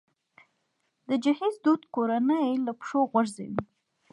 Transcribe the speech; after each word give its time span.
د 1.09 1.11
جهیز 1.23 1.55
دود 1.63 1.81
کورنۍ 1.95 2.49
له 2.65 2.71
پښو 2.79 2.99
غورځوي. 3.11 3.59